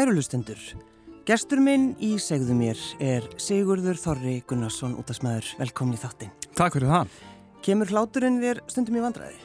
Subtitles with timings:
[0.00, 0.56] Kærulustendur,
[1.28, 5.48] gestur minn í segðu mér er Sigurður Þorri Gunnarsson út af smæður.
[5.58, 6.30] Velkomin í þáttinn.
[6.56, 7.18] Takk fyrir það.
[7.66, 9.36] Kemur hláturinn þér stundum í vandræði?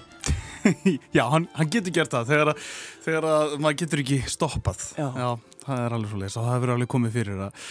[1.18, 2.70] Já, hann, hann getur gert það þegar, að,
[3.04, 4.86] þegar að maður getur ekki stoppað.
[4.96, 5.10] Já.
[5.20, 7.68] Já, það er alveg svo leys og það hefur alveg komið fyrir að,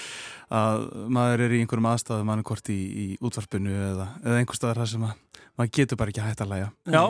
[0.61, 0.87] að
[1.17, 4.93] maður er í einhverjum aðstæðum mann hvort í, í útvarpinu eða, eða einhver staðar þar
[4.93, 6.71] sem að maður getur bara ekki hægt að læga.
[6.85, 7.01] Nei.
[7.01, 7.05] Já,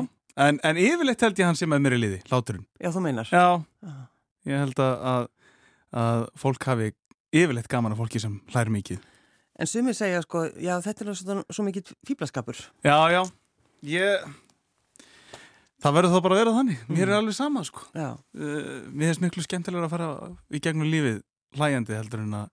[0.46, 2.68] en, en yfirleitt held ég hann sem að mér er liði, hláturinn.
[2.78, 3.34] Já, þú meinar.
[3.34, 3.46] Já,
[3.90, 3.94] Já.
[4.54, 5.08] ég held að,
[5.94, 6.90] að, fólk hafi
[7.34, 9.02] yfirleitt gaman af fólki sem hlæri mikið.
[9.58, 12.58] En sumir segja sko, já þetta er svo, svo mikið fýblaskapur.
[12.86, 13.20] Já, já,
[13.86, 14.24] ég...
[15.84, 16.82] Það verður þá bara að vera þannig.
[16.88, 17.18] Mér er Mm.
[17.18, 17.82] alveg sama, sko.
[17.92, 18.14] Uh,
[18.88, 20.06] mér finnst miklu skemmtilegur að fara
[20.50, 21.18] í gegnum lífið
[21.58, 22.48] hlæjandi heldur en að,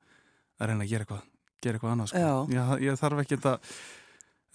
[0.59, 1.21] að reyna að gera eitthvað
[1.61, 2.23] gera eitthvað annað sko.
[2.51, 3.75] Ég, ég þarf ekki að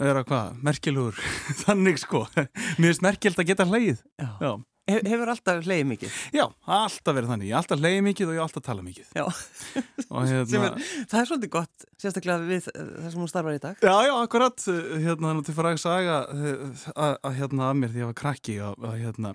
[0.05, 1.21] vera hvað, merkilegur
[1.65, 2.51] þannig sko mér
[2.91, 4.29] finnst merkild að geta hlægið já.
[4.45, 4.53] já.
[4.87, 6.19] He hefur alltaf hlegið mikið.
[6.37, 6.45] já,
[6.77, 9.25] alltaf verið þannig, ég alltaf hlægið mikið og ég alltaf talað mikið Já.
[10.15, 10.77] og hérna er,
[11.11, 13.83] það er svolítið gott, sérstaklega við uh, það sem hún starfar í dag.
[13.83, 14.67] Já, já, akkurat,
[15.03, 18.19] hérna, þannig til fara að saga eh, að, að hérna að mér því ég var
[18.23, 19.35] krakki að, að hérna,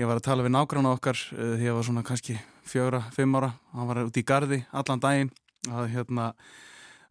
[0.00, 2.38] ég var að tala við nágrána okkar því ég var svona kannski
[2.72, 5.34] fjögra, fimm ára, hann var út í gardi allan daginn
[5.68, 6.32] að hérna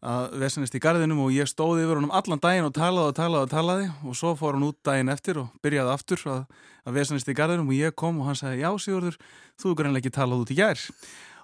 [0.02, 3.46] að vesenist í garðinum og ég stóði yfir honum allan daginn og talaði og talaði
[3.46, 6.40] og talaði og svo fór hann út daginn eftir og byrjaði aftur að,
[6.90, 9.20] að vesenist í garðinum og ég kom og hann sagði, já Sigurður,
[9.62, 10.88] þú er greinlega ekki talað út í gær.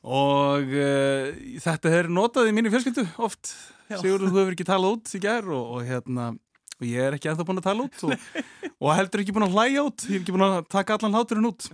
[0.07, 1.29] Og uh,
[1.61, 3.53] þetta er notað í mínu fjölskyldu oft.
[3.91, 3.99] Já.
[4.01, 6.31] Sigurður, þú hefur ekki talað út í gær og, og hérna
[6.77, 8.25] og ég er ekki ennþá búin að tala út og,
[8.83, 10.09] og heldur ekki búin að hlæja út.
[10.09, 11.69] Ég er ekki búin að taka allan háturinn út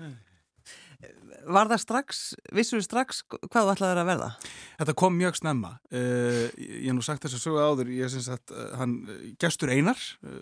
[1.44, 2.20] Var það strax,
[2.56, 4.30] vissur við strax hvað þú ætlaði að verða?
[4.80, 8.30] Þetta kom mjög snemma uh, ég hef nú sagt þess að sögu áður ég syns
[8.32, 8.94] að uh, hann,
[9.42, 10.40] gestur Einar uh,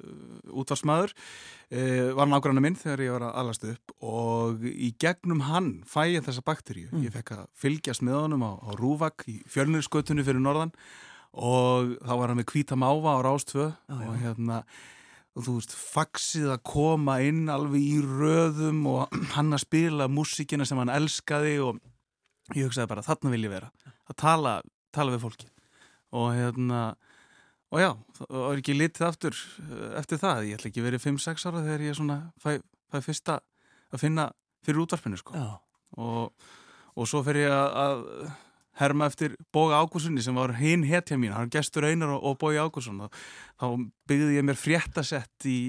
[0.61, 5.71] útvarsmaður uh, var nágrannar minn þegar ég var að alast upp og í gegnum hann
[5.89, 7.05] fæ ég þessa bakteríu Mm.
[7.05, 10.73] ég fekk að fylgjast með honum á, á Rúvak í fjölnirskötunni fyrir norðan
[11.31, 14.73] og þá var hann með hvíta máva á Rástvö og hérna og
[15.39, 20.79] þú veist, faxið að koma inn alveg í röðum og hann að spila músíkina sem
[20.81, 21.79] hann elskaði og
[22.57, 23.71] ég hugsaði bara, þarna vil ég vera.
[24.11, 24.57] Að tala,
[24.91, 25.49] tala við fólki
[26.11, 26.81] og hérna
[27.71, 31.47] og já, það var ekki litið aftur eh, eftir það, ég ætla ekki verið 5-6
[31.47, 32.57] ára þegar ég svona fæ,
[32.91, 33.37] fæ fyrsta
[33.91, 34.27] að finna
[34.65, 35.45] fyrir útvarpinu sko.
[36.01, 36.49] Og,
[36.99, 38.03] og svo fer ég að
[38.81, 42.59] herma eftir Bóga Ágússunni sem var hinn hetja mín, hann gestur einar og, og Bógi
[42.61, 43.21] Ágússon og
[43.61, 43.67] þá
[44.09, 45.59] byggði ég mér fréttasett í,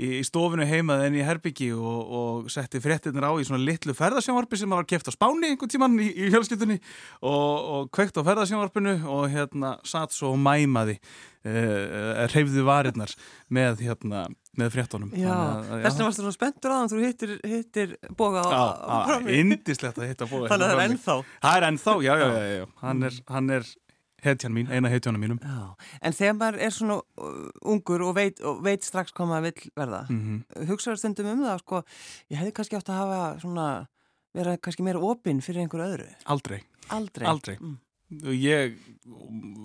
[0.00, 3.94] í, í stofinu heimað en í herbyggi og, og setti fréttirnir á í svona litlu
[3.98, 6.78] ferðasjónvarpi sem var keft á Spáni einhvern tíman í, í fjölskyldunni
[7.20, 7.32] og,
[7.76, 10.98] og kveikt á ferðasjónvarpinu og hérna satt svo og mæmaði
[11.46, 13.12] uh, reyfðu varirnar
[13.52, 15.12] með hérna með fréttunum.
[15.16, 18.96] Já, Þannig að- þess vegna varstu svona spenntur þann þú hittir, hittir boga á, á
[19.08, 21.14] á, indislegt að hitta bóða Þannig að það er ennþá.
[21.46, 22.66] Það er ennþá, já, já, já, já.
[22.82, 23.70] Hann, er, hann er
[24.24, 28.42] hetjan mín, eina hetjana mínum Já, en þegar maður er svona uh, ungur og veit,
[28.46, 31.82] og veit strax hvað maður vill verða, mm hugsaður stundum um það, sko,
[32.32, 33.68] ég hefði kannski átt að hafa svona,
[34.36, 36.10] vera kannski meira opinn fyrir einhver öðru.
[36.32, 37.26] Aldrei, Aldrei.
[37.28, 37.80] aldrei Mm.
[38.36, 38.74] Ég,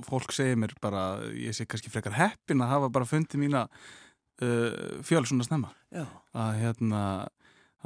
[0.07, 5.01] fólk segir mér bara ég sé kannski frekar heppin að hafa bara fundið mína uh,
[5.03, 7.01] fjöl svona snemma Já, að hérna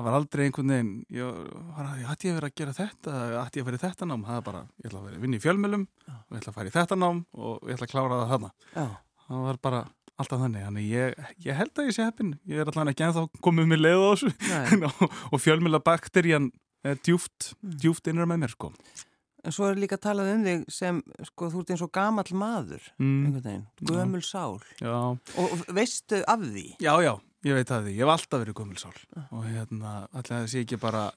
[0.01, 1.39] það var aldrei einhvern veginn ég,
[2.12, 3.13] ætti að vera að gera þetta?
[3.45, 5.25] Ætti ég að vera í þetta nám, það er bara ég ætla að vera að
[5.25, 6.13] vinna í fjölmjölum Já.
[6.18, 8.51] og ég ætla að fara í þetta nám og ég ætla að klára það þarna.
[8.75, 8.86] Já,
[9.27, 9.83] það var bara
[10.21, 10.65] alltaf þannig.
[10.68, 13.81] Þannig ég, ég held að ég sé heppin ég er allavega ekki ennþá komið með
[13.86, 14.33] leið á þessu.
[14.92, 16.51] Og, og fjölmjöla bakterían
[16.83, 17.77] er djúft, Mm.
[17.77, 18.71] djúft innra með mér sko.
[19.42, 22.83] En svo er líka talað um þig sem, sko, þú ert eins og gamall maður,
[23.01, 24.59] mm, einhvern veginn, gömul sál.
[24.86, 26.65] Og og veistu af því?
[26.81, 27.15] já, já,
[27.48, 29.28] ég veit það því ég hef alltaf verið gömulsál Ah.
[29.34, 31.08] og hérna, alltaf það sé ekki bara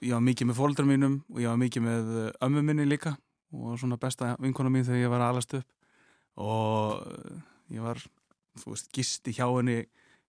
[0.00, 3.16] ég var mikið með fóldrar mínum og ég var mikið með uh, ömmu minni líka
[3.54, 5.66] og svona besta vinkona mín þegar ég var að alast upp
[6.36, 7.38] og uh,
[7.74, 8.00] ég var,
[8.62, 9.84] þú veist, gisti hjá henni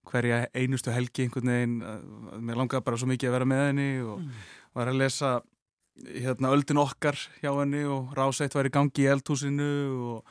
[0.05, 3.89] hverja einustu helgi einhvern veginn, uh, mér langaði bara svo mikið að vera með henni
[4.05, 4.31] og Mm.
[4.75, 5.29] var að lesa
[6.05, 9.69] hérna öldin okkar hjá henni og rásætt var í gangi í eldhúsinu
[10.11, 10.25] og,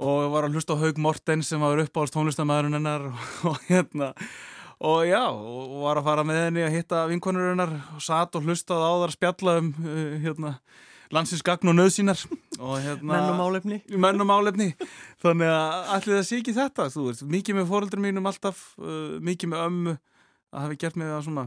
[0.00, 3.08] og var að hlusta á Haug Mortens sem var uppáðast tónlistamæðurinn hennar
[3.48, 4.12] og, hérna
[4.80, 8.46] og já, og var að fara með henni að hitta vinkonur hennar og satt og
[8.48, 10.54] hlustaði á þar spjalla um uh, hérna
[11.10, 12.20] landsins gagn og nöðsínar
[12.64, 13.80] og hérna Menn og málefni?
[13.92, 14.70] menn og málefni
[15.22, 19.16] þannig að allir það sé ekki þetta þú veist, mikið með fóreldur mínum alltaf uh,
[19.20, 19.96] mikið með ömmu
[20.50, 21.46] að hafi gert mig það svona,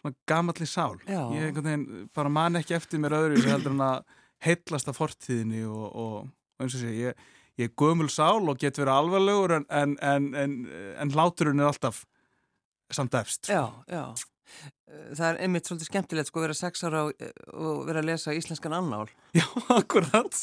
[0.00, 1.22] svona gamalli sál Já.
[1.34, 4.98] ég einhvern veginn bara man ekki eftir mér öðru sem heldur en að heitlast af
[4.98, 6.14] fortíðinni og, og,
[6.58, 7.26] og eins og sé ég,
[7.62, 10.58] ég er gömul sál og get verið alvarlegur en, en, en, en,
[11.02, 12.04] en hláturinn er alltaf
[12.92, 14.04] samt efst Já, já.
[14.92, 17.22] Það er einmitt svolítið skemmtilegt sko að vera sex ára og,
[17.56, 19.06] og vera að lesa íslenskan annál.
[19.38, 20.36] Já, akkurat.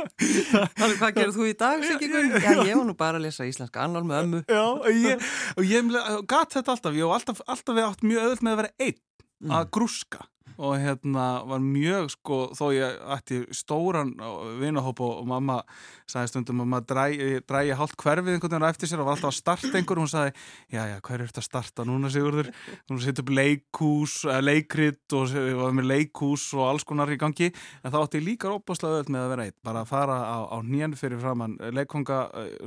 [0.78, 2.16] Þannig hvað gerur þú í dag, Sigur?
[2.34, 4.40] Já, ég var nú bara að lesa íslenska annál með ömmu.
[4.50, 5.92] Já, og ég, og ég
[6.26, 8.98] gæti þetta alltaf, ég hef alltaf, alltaf átt mjög öðvöld með að vera einn
[9.46, 9.70] að mm.
[9.78, 10.26] grúska
[10.56, 14.12] og hérna var mjög sko þó ég ætti stóran
[14.60, 15.60] vinahóp og, mamma
[16.08, 19.32] sagði stundum að maður drægi, drægi hálft hverfið einhvern veginn eftir sér og var alltaf
[19.32, 20.34] að starta einhver og hún sagði,
[20.72, 22.50] já já, hver er þetta að starta núna Sigurður?
[22.90, 27.92] Hún seti upp leikús leikrit og var með leikús og alls konar í gangi en
[27.92, 30.56] þá átti ég líka óbúslega öll með að vera eitt bara að fara á, á
[30.64, 32.20] nýjan fyrir framann leikonga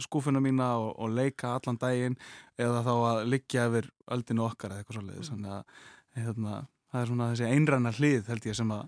[0.03, 2.19] skúfuna mína og, og leika allan daginn
[2.59, 7.97] eða þá að liggja yfir öldinu okkar eða eitthvað svolítið, það er svona þessi einrannar
[8.00, 8.86] hlið held ég sem að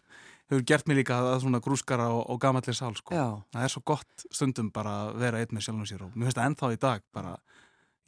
[0.51, 3.15] hefur gert mér líka að svona grúskara og, og gamallir sál sko.
[3.53, 6.39] það er svo gott stundum bara að vera einn með sjálfum sér og mér finnst
[6.39, 7.35] það ennþá í dag bara,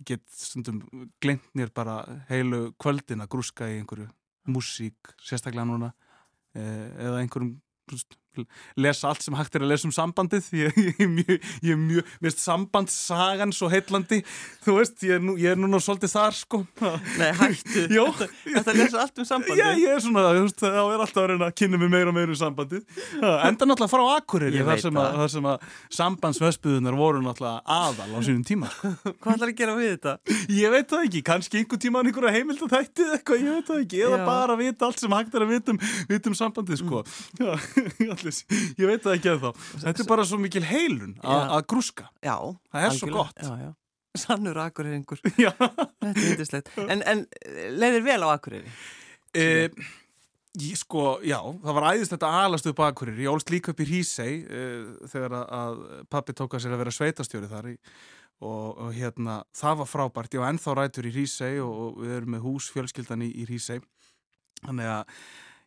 [0.04, 0.82] get stundum
[1.24, 2.02] glemt mér bara
[2.32, 4.10] heilu kvöldin að grúska í einhverju
[4.52, 5.94] músík sérstaklega núna
[6.58, 7.56] eh, eða einhverjum
[8.80, 12.14] lesa allt sem hægt er að lesa um sambandið ég, ég, ég, ég er mjög
[12.20, 14.22] mér finnst sambandssagan svo heitlandi
[14.64, 16.62] þú veist, ég er, nú, er núna svolítið þar sko.
[17.20, 19.62] Nei, hættu, þetta, þetta lesa allt um sambandið?
[19.62, 22.12] Já, ég er svona, þú veist, þá er alltaf að reyna að kynna mig meira
[22.12, 22.84] og meira um sambandið.
[23.20, 25.68] Enda náttúrulega að fara á Akureyri þar sem að, að, að
[26.00, 28.94] sambandsvöspuðunar voru náttúrulega aðal á sínum tíma sko.
[29.24, 30.16] Hvað ætlar að gera við þetta?
[30.54, 33.84] Ég veit það ekki, kannski einhver tíma einhverja heimild að þætti eitthvað, ég veit það
[33.84, 34.02] ekki.
[34.08, 34.26] Eða Já.
[34.30, 37.04] bara vita allt sem hægt er að vita um, vita um sambandið sko.
[37.40, 38.14] Mm.
[38.24, 42.10] allir, ég veit það ekki að þá þetta er bara svo mikil heilun að grúska.
[42.24, 42.36] Já,
[42.72, 43.42] það er svo gott.
[43.42, 43.72] Já, já.
[44.24, 45.20] sannur akureyringur.
[45.34, 46.72] Þetta er yndislegt.
[46.86, 47.26] En, en
[47.82, 48.74] leiðir vel á akureyri?
[49.34, 49.46] E,
[50.78, 53.24] sko, já það var æðist þetta aðalast upp akureyri.
[53.26, 54.66] Ég ólst líka upp í Hísei e,
[55.10, 55.80] þegar að,
[56.14, 57.74] pappi tóka sér að vera sveitastjóri þar í,
[58.46, 62.14] og, og hérna það var frábært, ég var ennþá rætur í Hísei og, og við
[62.20, 63.82] erum með hús fjölskyldan í, í Hísei
[64.62, 65.18] þannig að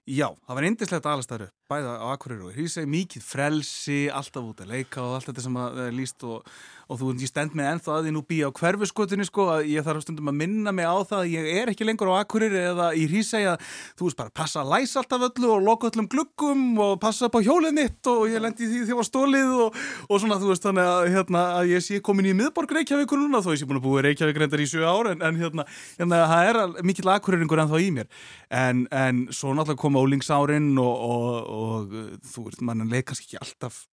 [0.07, 4.71] Já, það var eindislegt aðalstæru, bæða á Akureyri og Hrísei, mikið frelsi, alltaf út að
[4.71, 6.51] leika og allt þetta sem að það er líst og,
[6.87, 10.05] og þú stend mig ennþá að því nú býja á hverfusskotinni sko, að ég þarf
[10.05, 13.09] stundum að minna mig á það að ég er ekki lengur á Akureyri eða í
[13.11, 13.65] Hrísei að
[13.99, 17.39] þú veist bara passa að læsa alltaf öllu og loka öllum gluggum og passa upp
[17.39, 20.53] á hjólið mitt og ég lendi því því að var stólið og, og svona þú
[20.53, 23.67] veist þannig að, hérna, að ég sé komin í miðborg Reykjavíkur núna þó ég sé
[23.67, 25.67] búin að búið Reykjavík reyndar í 7 ár en, en hérna,
[25.99, 28.11] hérna það er mikill Akureyringur ennþá í mér.
[28.55, 30.77] En, en svo náttúrulega ólingsárin
[31.57, 33.85] og, og, og þú veist, mann leik kannski ekki alltaf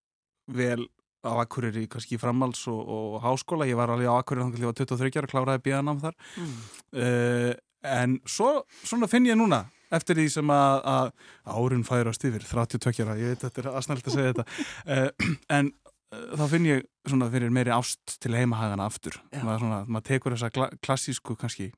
[0.53, 0.87] vel
[1.23, 4.71] á Akureyri kannski framhals og, og háskóla, ég var alveg á Akureyri þannig að ég
[4.71, 6.17] var 23 ára, kláraði bíðanam þar.
[6.35, 6.57] Mm.
[7.03, 7.53] uh,
[7.93, 8.49] en svo
[8.83, 11.09] svona finn ég núna eftir því sem að, að
[11.53, 14.45] árun færast yfir 32 ára, ég veit þetta er aðsnælt að segja þetta.
[14.87, 15.71] Uh, en
[16.15, 20.35] uh, þá finn ég svona fyrir meiri ást til heimahagana aftur, maður, svona, maður tekur
[20.35, 21.71] þessa klassísku kannski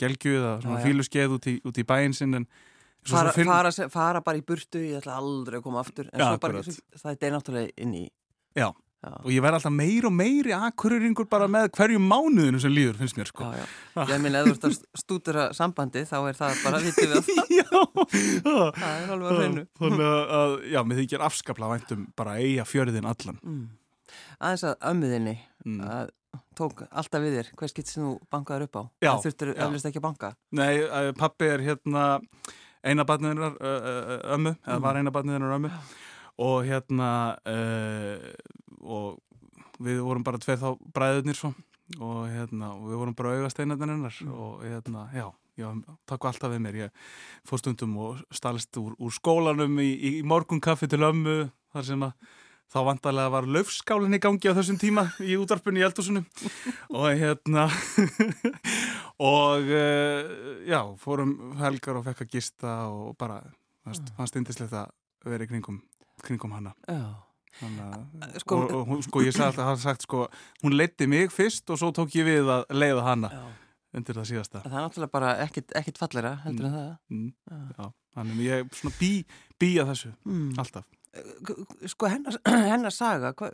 [0.00, 2.48] gelgju eða fíluskeið út í, í bæinn sinn en
[3.06, 3.50] Fara, finn...
[3.50, 6.08] fara, fara bara í burtu, ég ætla aldrei að koma aftur.
[6.12, 6.64] En Já, svo bara,
[7.02, 8.02] það er náttúrulega inn í
[8.56, 9.10] Já, já.
[9.12, 13.20] og ég verð alltaf meir og meiri akkurýringur bara með hverju mánuðinu sem líður, finnst
[13.20, 13.46] mér sko.
[13.52, 17.14] Já, já, ég minn, ef þú ert að stúdura sambandi þá er það bara vitið
[17.14, 17.54] við það.
[17.60, 17.70] Já,
[18.76, 19.64] það er alveg að hreinu.
[19.80, 20.06] Þannig
[20.40, 23.40] að, já, mér þykir afskapla væntum bara að eiga fjörðin allan.
[23.42, 23.64] Mm.
[24.36, 25.34] Aðeins að ömmuðinni
[25.66, 25.80] mm.
[25.84, 26.12] að
[26.56, 28.82] tók alltaf við þér, hvers getur þú bankaður upp á?
[29.04, 30.30] Já, það þurftur eflust ekki að banka?
[30.56, 30.72] Nei,
[31.18, 32.04] pappi er hérna
[32.86, 33.56] einabarniðinnar
[34.36, 35.70] ömmu, eða var einabarniðinnar ömmu.
[36.46, 37.08] Og hérna
[38.82, 39.16] og
[39.82, 41.52] við vorum bara tveið þá bræðurnir svo.
[42.00, 44.30] Og hérna og við vorum bara augast einarnar mm.
[44.32, 45.70] og hérna, já Já,
[46.04, 47.04] takk alltaf við mér, ég
[47.48, 52.02] fór stundum og stalist úr, úr skólanum í, í morgun kaffi til ömmu þar sem
[52.04, 52.12] að
[52.74, 56.26] þá vantarlega var löfskálinni gangi á þessum tíma í útarpunni í eldhúsunum
[56.98, 57.70] og hérna
[59.22, 63.40] og uh, já, fórum helgar og fekk að gista og bara
[63.86, 64.90] fannst indislegt að
[65.26, 65.80] vera í kringum
[66.24, 66.72] kringum hana.
[67.56, 70.26] Þannig, sko, og, og, sko ég sagði að það sagt sko
[70.64, 73.44] hún leitti mig fyrst og svo tók ég við að leiða hana já.
[73.96, 74.62] undir það síðasta.
[74.66, 76.90] Það er náttúrulega bara ekkit, ekkit fallera heldur en mm, það.
[77.14, 79.10] Mm, já, þannig ég svona bí,
[79.56, 80.50] bí að þessu mm.
[80.60, 80.95] alltaf
[81.92, 82.38] sko hennar,
[82.72, 83.50] hennar saga hva,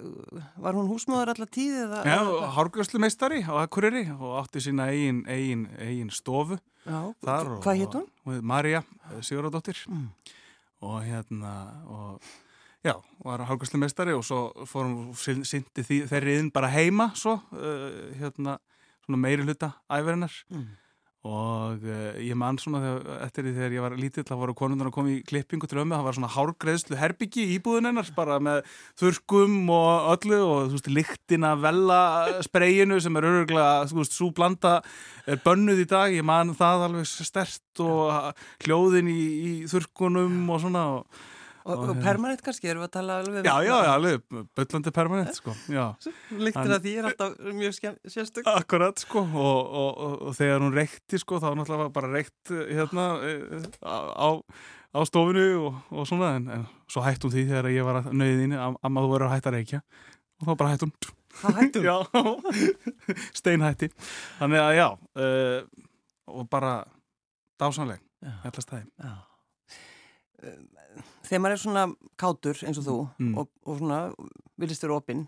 [0.62, 2.04] var hún húsmaður allar tíð eða?
[2.08, 2.20] Já,
[2.58, 8.08] hárgjörslu meistari á Akureyri og átti sína eigin, eigin, eigin stofu já, hvað hétt hún?
[8.42, 8.84] Marja
[9.20, 10.38] Sigurðardóttir mm
[10.82, 11.52] og hérna
[11.86, 12.22] og
[12.84, 18.58] já, var hálfgæslu meistari og svo fórum sýndi þeirri inn bara heima svo uh, hérna
[19.04, 20.66] svona meiri hluta æverinnar mm.
[21.22, 24.88] Og uh, ég man svona þegar, eftir því þegar ég var lítill þá voru konundar
[24.90, 28.40] að koma í klippingu til ömmu það var svona hárgreðslu herbyggi í íbúðun hennar bara
[28.42, 28.64] með
[28.98, 32.00] þurkum og öllu og þú veist, lyktina vella
[32.42, 34.80] spreyinu sem er öruglega, þú veist, svo blanda
[35.30, 38.32] er bönnuð í dag, ég man það alveg stert og
[38.66, 41.22] hljóðin í, í þurkunum og svona og
[41.62, 44.22] Og, og permanent kannski, erum við að tala alveg Já, já, alveg,
[44.58, 45.84] byllandi permanent sko, já.
[46.46, 47.76] Líktina því er alltaf mjög
[48.10, 48.48] sérstök.
[48.50, 53.06] Akkurat, sko, og, og, og þegar hún reykti, sko, þá náttúrulega var bara reykt hérna
[53.86, 54.28] á,
[54.90, 58.58] á stofinu og svona en, en svo hætti hún því þegar ég var að nöyðin
[58.58, 59.82] að maður voru að hætta að reykja.
[60.42, 60.76] Og þá bara?
[61.88, 61.96] Já,
[63.38, 63.88] steinhætti.
[64.36, 65.86] Þannig að já, uh,
[66.28, 66.74] og bara
[67.62, 68.02] dásanleg,
[68.42, 69.14] hellast það Já
[71.32, 71.82] Þegar maður er svona
[72.20, 73.36] kátur eins og þú mm.
[73.40, 73.98] og, og svona
[74.60, 75.22] vilist vera opinn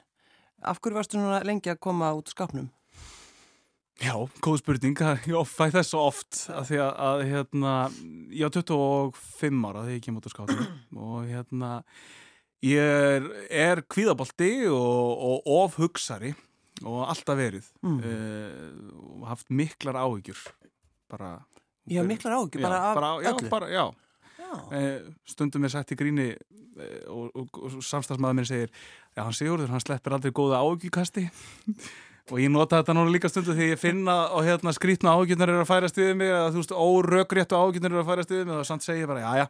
[0.61, 2.66] af hverju varstu svona lengi að koma út skapnum?
[4.02, 4.12] Já,
[4.44, 5.00] góð spurning,
[5.32, 7.73] ég fæ þess svo oft að því að, að hérna,
[8.37, 10.62] ég á 25 ára þegar ég kem út á skátum
[11.08, 11.73] og hérna
[12.68, 13.32] ég er,
[13.64, 16.37] er kvíðabolti og, og ofhugsari
[16.84, 17.99] og alltaf verið mm.
[18.04, 20.44] uh, og haft miklar áhyggjur
[21.08, 21.38] bara
[21.88, 23.49] Já, miklar áhyggjur, bara af bara, öllu?
[23.49, 23.87] Já, bara, já
[25.28, 28.73] stundum er sagt í gríni eh, og, og, og samstagsmaður minn segir
[29.14, 31.28] já hann Sigurður, hann sleppir aldrei góða ágjúkasti
[32.32, 35.64] og ég nota þetta núna líka stundu þegar ég finna og hérna skrítna ágjurnar eru
[35.64, 38.68] að færast við mig eða þú veist óröggréttu ágjurnar eru að færast við mig og
[38.68, 39.49] samt segir ég bara já já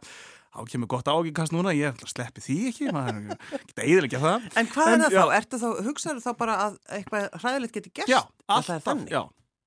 [0.55, 4.45] ákemur gott ágjúkast núna, ég sleppi því ekki maður geta eðilegja það.
[4.55, 5.33] En hvað en, er það já, þá?
[5.39, 8.13] Ertu þá, hugsaður þá bara að eitthvað hræðilegt geti gerst?
[8.13, 9.21] Já, alltaf, já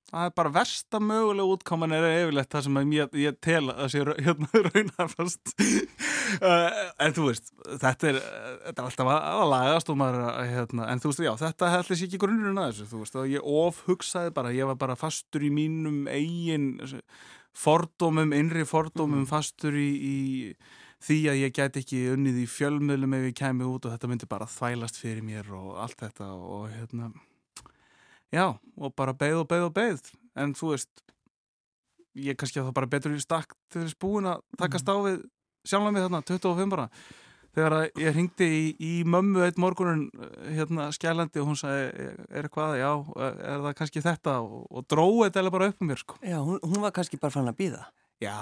[0.09, 4.05] það er bara versta mögulega útkoman er yfirlegt það sem ég, ég tel að sé
[4.07, 8.21] hérna raunarfast uh, en þú veist þetta er,
[8.69, 12.23] þetta er alltaf aðalagast og maður hérna, en þú veist já þetta heldur sér ekki
[12.25, 16.07] grunnurinn að þessu þú veist og ég ofhugsaði bara, ég var bara fastur í mínum
[16.09, 16.71] eigin
[17.59, 19.31] fordómum, innri fordómum mm.
[19.31, 20.19] fastur í, í
[21.05, 24.29] því að ég get ekki unnið í fjölmjölum ef ég kemi út og þetta myndi
[24.31, 27.13] bara þvælast fyrir mér og allt þetta og hérna
[28.35, 31.05] já, og bara beigð og beigð og beigð en þú veist
[32.19, 35.07] ég kannski að það bara betur í stakk til þess búin að takast á mhm.
[35.07, 35.19] við
[35.69, 36.87] sjálf með þarna 25 bara.
[37.59, 40.05] Þegar ég ringdi í, í mömmu eitt morgunun
[40.53, 42.91] hérna skælandi og hún sagði, er hvað, já
[43.25, 44.35] er það kannski þetta?
[44.45, 46.19] Og, og dróði þetta bara upp um mér sko.
[46.23, 47.89] Já, hún, hún var kannski bara fann að býða
[48.23, 48.37] Já,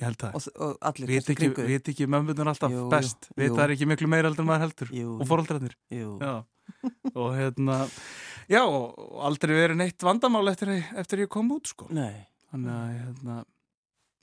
[0.00, 0.36] ég held það.
[0.36, 3.30] Og, og allir kannski kringuð Við veit ekki mömmunum alltaf jú, best.
[3.38, 5.78] við það er ekki miklu meira heldur en maður heldur jú, og foraldrarnir
[7.14, 7.84] og hérna
[8.50, 11.86] Já, og aldrei verið neitt vandamál eftir, eftir ég kom út sko.
[11.94, 12.26] Nei.
[12.50, 13.36] Þannig að hérna,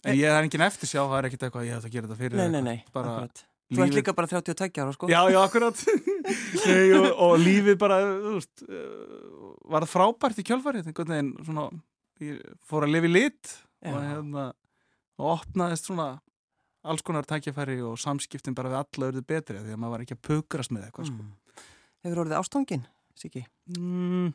[0.04, 2.10] en ég er enginn eftir sjá, það er ekkit eitthvað að ég hef að gera
[2.10, 2.42] þetta fyrir.
[2.42, 3.14] Nei, nei, nei, bara.
[3.68, 5.08] Þú ert líka bara 32 ára sko.
[5.12, 5.80] Já, já, akkurat.
[7.00, 11.68] og, og lífið bara, veist, uh, var frábært í kjálfarið, veginn, svona,
[12.24, 13.92] ég fór að lifa í lit já.
[13.94, 14.48] og hérna,
[15.20, 16.14] og opnaðist svona
[16.88, 20.16] alls konar tækjafæri og samskiptin bara við alla örðu betri því að maður var ekki
[20.16, 21.28] að pukrast með eitthvað sko.
[22.08, 22.84] Hefur orðið ástofngin?
[23.20, 23.42] Siki?
[23.76, 24.30] Mm,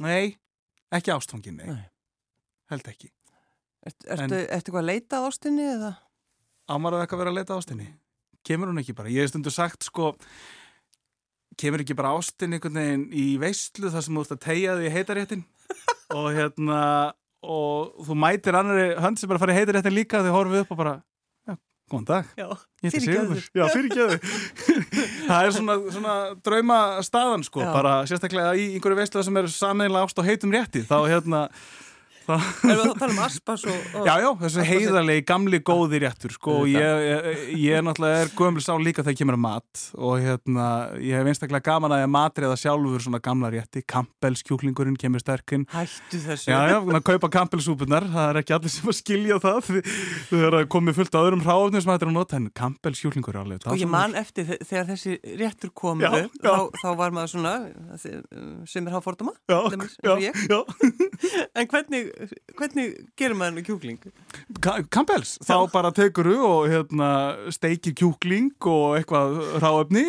[0.00, 0.36] nei,
[0.96, 1.66] ekki ástfangin, nei.
[1.68, 1.82] nei.
[2.72, 3.10] Held ekki.
[3.84, 5.90] Ertu er, eitthvað að leita á ástinni eða?
[6.70, 7.88] Ámaraðu eitthvað að vera að leita á ástinni?
[8.46, 9.12] Kemur hún ekki bara?
[9.12, 10.14] Ég hef stundu sagt, sko,
[11.60, 14.88] kemur ekki bara ástin einhvern veginn í veistlu þar sem þú ert að tegja þig
[14.88, 15.44] í heitaréttin
[16.16, 16.80] og hérna,
[17.44, 20.80] og þú mætir annari hönd sem bara farið í heitaréttin líka þegar horfið upp og
[20.80, 20.96] bara
[21.90, 22.28] Góðan dag.
[22.38, 22.46] Já,
[22.86, 23.44] fyrirgeður.
[23.50, 24.20] Já, fyrirgeður.
[25.28, 26.16] það er svona, svona
[26.46, 30.84] drauma staðan sko, bara sérstaklega í einhverju veistlega sem er sammeðinlega ást á heitum rétti,
[30.86, 31.40] þá hérna
[32.36, 33.78] Erum við að tala um aspas og...
[34.00, 38.32] og já, já, þessu heiðarlegi, gamli, góði réttur sko, og ég, ég, ég náttúrulega er
[38.38, 40.66] gömul sá líka þegar kemur að mat og hérna,
[41.02, 43.84] ég hef einstaklega gaman að ég matriða sjálfur svona gamla rétti.
[43.88, 45.66] Campbells kjúklingurinn kemur sterkinn.
[45.72, 46.50] Hættu þessu.
[46.52, 49.60] Já, já, að kaupa Campbellsúpunar, það er ekki allir sem að skilja það
[50.30, 53.36] þau eru að komið fullt á öðrum ráfnum sem er að nota, en Campbells kjúklingur
[53.36, 57.54] er alveg Og ég man eftir þegar þessi réttur komu þá, þá var maður svona
[58.70, 59.32] sem er háforduma
[61.58, 62.02] En hvernig
[62.58, 63.98] hvernig gerir maður með kjúkling?
[64.92, 67.10] Campbells, þá bara tekur þú og hérna,
[67.54, 70.06] steikir kjúkling og eitthvað ráöfni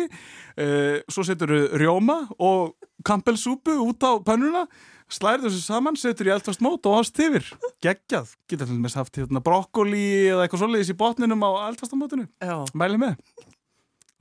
[0.56, 2.74] eh, svo setur þú rjóma og
[3.06, 4.66] Campbells súpu út á pannuna
[5.12, 7.44] slæður þessu saman, setur í eldfast mót og ást yfir,
[7.84, 8.32] geggjað.
[8.48, 12.28] Getur til dæmis haft hérna, brokkoli eða eitthvað svoleiðis í botninum á eldfasta mótinu,
[12.72, 13.18] mæli með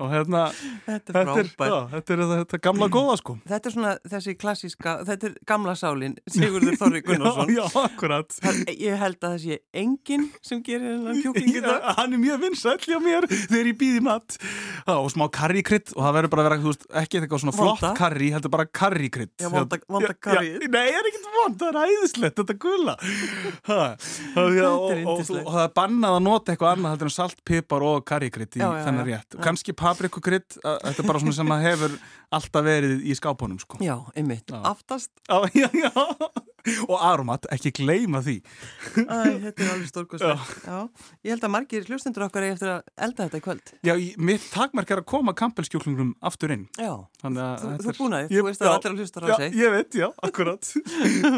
[0.01, 0.43] og hérna
[0.86, 3.36] Þetta er þetta er, já, þetta er þetta gamla góða sko.
[3.51, 7.51] Þetta er svona þessi klassíska, þetta er gamla sálin, Sigurður Þorri Gunnarsson.
[7.53, 8.38] Já, já, akkurat.
[8.41, 11.81] Það, ég held að það sé enginn sem gerir hennan dag.
[11.81, 14.38] Já, hann er mjög vinsæll hjá mér þegar ég býði mat.
[14.41, 17.81] Já, og smá karríkrydd og það verður bara að vera, veist, ekki eitthvað svona flott
[17.81, 17.93] Vonda.
[17.98, 20.65] karrí, heldur bara karríkrydd Já, vonda- vonda karríið.
[20.65, 22.55] Nei, það er ekkert vond, það er æðislegt, þetta
[23.67, 28.05] það, já, og, það er bannað að nota eitthvað annað heldur en salt, pipar og
[28.10, 29.38] karríkrydd í þennan rétt.
[29.41, 31.98] Kanski paprikukrydd, þetta er bara svona sem að hefur
[32.32, 33.78] alltaf verið í skápunum sko.
[33.84, 34.48] Já, einmitt.
[34.50, 34.62] Já.
[34.72, 35.92] Aftast, Já, já, já
[36.86, 38.36] Og aromat, ekki gleyma því
[39.02, 39.16] æ,
[39.48, 40.12] þetta er alveg.
[40.22, 40.76] Já.
[41.26, 43.72] Ég held að margir hlustendur okkar er eftir að elda þetta í kvöld.
[43.88, 46.94] Já, mitt takmark er að koma kampelskjúklingum aftur inn Já.
[47.24, 49.58] Þú, þú er- búin að þú veist að já, allir að hlusta á Já, sig.
[49.58, 50.70] ég veit, já, akkurat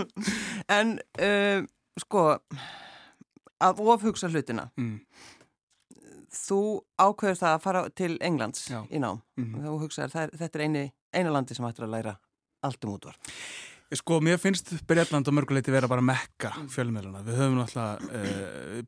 [0.78, 0.94] En,
[1.24, 1.64] uh,
[2.04, 2.26] sko,
[3.64, 4.68] að ofhugsa hlutina.
[4.76, 4.98] mm,
[6.34, 6.62] Þú
[6.98, 8.80] ákveður það að fara til Englands Já.
[8.90, 9.22] í nám.
[9.38, 9.62] Mhm.
[9.66, 12.16] Þú hugsaður, er, þetta er eini, eina landi sem ættir að læra
[12.64, 13.20] allt um útvar.
[13.94, 17.22] Sko, mér finnst Breitland og mörguleiti vera bara mekka fjölmiðluna.
[17.28, 18.82] Við höfum náttúrulega uh,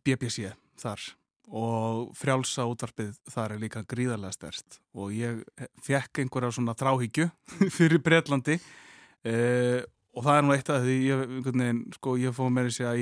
[0.00, 1.02] BBC þar
[1.46, 5.44] og frjálsa útvarpið þar er líka gríðarlega stærst og ég
[5.84, 7.28] fekk einhverja svona þráhyggju
[7.76, 9.84] fyrir Breitlandi uh,
[10.16, 12.94] og það er nú eitt af því ég, veginn, sko, ég fóð mér að segja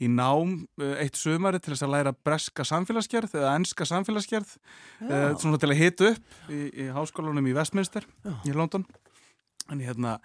[0.00, 5.36] í, nám uh, eitt sumari til þess að læra breska samfélagsgerð eða enska samfélagsgerð uh,
[5.40, 8.34] svona til að hita upp í, í háskólanum í Westminster Já.
[8.48, 8.86] í London.
[9.70, 10.16] En hérna,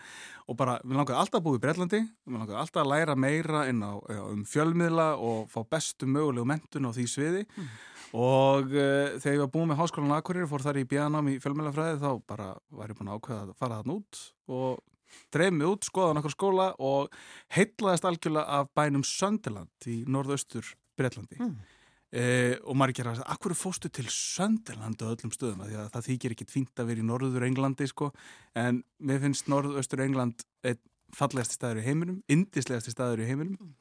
[0.50, 3.65] og bara, við langaði alltaf að búa í Breitlandi, við langaði alltaf að læra meira
[3.70, 7.44] inn á, á um fjölmiðla og fá bestu mögulegu mentun á því sviði.
[8.15, 12.01] Og uh, þegar ég var búin með háskólan Akureyri, fór þar í bjánam í fjölmiðlafræði,
[12.01, 14.22] þá bara var ég búin að ákveða að fara þarna út
[14.55, 14.82] og
[15.34, 17.13] dreif mig út, skoða nokkur skóla og
[17.55, 21.55] heitlaðist algjörlega af bænum Sönderland í norðaustur Breitlandi Mm.
[22.15, 26.36] Eh, og maður gerir að akkur fóstu til Sönderland á öllum stöðum, að það þykir
[26.36, 28.11] ekkit fínt að vera í norður Englandi sko,
[28.55, 30.79] en mér finnst norðaustur England einn
[31.11, 33.74] fallegasti staður í heiminum, indislegasti staður í heiminum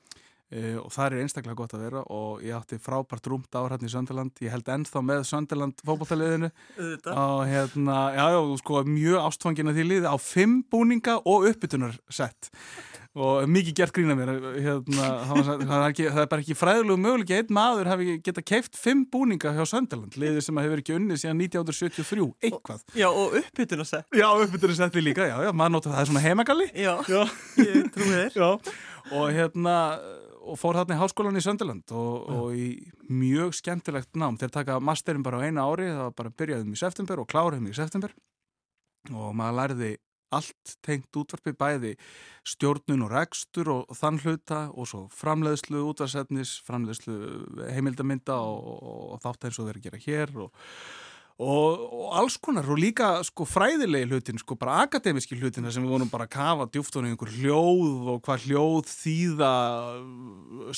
[0.55, 3.95] eh, og það er einstaklega gott að vera og ég átti frábært rúmt áhrætni í
[3.95, 7.15] Sönderland, ég held ennþá með Sönderland fótballtaliðinu Þetta.
[7.19, 11.99] og hérna, já, já, sko, mjög ástfangin að því liði á fimm búninga og uppbytunar
[12.09, 12.53] sett
[13.15, 17.31] og mikið gert grína mér hérna, það, er ekki, það er bara ekki fræðilegu möguleik
[17.37, 21.45] einn maður hafi geta keift fimm búninga hjá Sönderland, liðið sem hefur ekki unnið síðan
[21.45, 22.83] 1973, eitthvað.
[22.99, 24.19] Já, og uppbytun að segja.
[24.19, 26.67] Já, uppbytunar setti líka, já, já, maður nota það er svona heimagalli.
[26.75, 27.23] Já, Já,
[27.63, 28.35] ég trúi þér.
[28.35, 28.51] já,
[29.15, 29.77] og hérna
[30.45, 32.69] og fór þarna í háskólan í Sönderland og, og í
[33.09, 34.39] mjög skemmtilegt nám.
[34.41, 37.71] Þeir taka masterin bara á eina ári það var bara byrjaðum í september og kláraðum
[37.71, 38.15] í september.
[39.13, 39.93] Og maður lærði
[40.35, 41.95] allt tengt útvarpi bæði
[42.49, 47.17] stjórnun og rekstur og, þann hluta og svo framleiðslu útvarsetnis, framleiðslu
[47.75, 50.65] heimildamynda og, og, og þátt eins og þeir gera hér og
[51.43, 55.91] Og, og alls konar og líka sko fræðilegi hlutin, sko bara akademiski hlutina sem við
[55.97, 59.49] vonum bara að kafa djúft og einhver hljóð og hvað hljóð þýða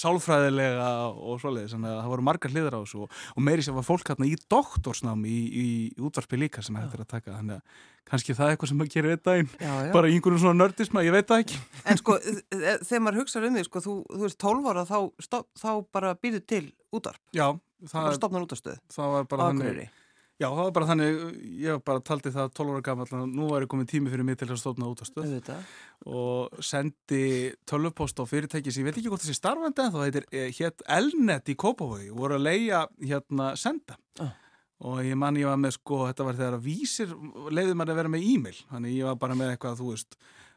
[0.01, 3.77] sálfræðilega og svoleiðis, þannig að það voru margar hliðar á þessu og, og meiri sem
[3.77, 7.37] var fólk hérna í doktorsnám í, í, í útvarpi líka sem hægt er að taka,
[7.37, 9.93] þannig að kannski það er eitthvað sem maður gerir einn daginn, Já, já.
[9.99, 11.61] bara í einhverjum svona nördisma, ég veit það ekki.
[11.91, 12.17] En sko,
[12.55, 16.43] þegar maður hugsaður um því, sko, þú, þú veist 12 ára, þá, þá bara býrðu
[16.49, 16.65] til
[16.95, 17.21] útvarp.
[17.35, 17.49] Já,
[17.87, 18.77] Það það, útastöð.
[18.95, 19.89] það var bara þannig, Akureyri.
[20.37, 21.19] Já, það var bara þannig,
[21.65, 24.49] ég bara taldi það 12 ára gammal, að nú væri komið tími fyrir mig til
[24.53, 25.27] að stofna útastöð.
[25.27, 25.75] Auðvitað.
[26.07, 27.23] og sendi
[27.67, 30.83] tölvupost á fyrirtæki sem ég veit ekki hvort þessi starfandi en þá heitir eh, hétt
[30.99, 34.33] Elnet í Kópavogi og voru að leia hérna senda Ah.
[34.81, 37.11] og ég man ég var með sko þetta var þegar að vísir
[37.53, 40.17] leiði maður að vera með e-mail þannig ég var bara með eitthvað þú veist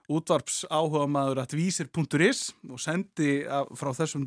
[0.10, 3.44] útvarps áhuga maður að vísir.is og sendi
[3.78, 4.24] frá þessum